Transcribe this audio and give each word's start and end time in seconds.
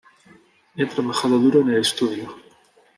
He 0.79 0.85
trabajado 0.87 1.37
duro 1.37 1.61
en 1.61 1.69
el 1.69 1.81
estudio. 1.81 2.35